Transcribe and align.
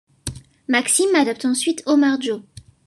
Maxime 0.67 1.15
adopte 1.15 1.45
ensuite 1.47 1.83
Omar-Jo. 1.85 2.41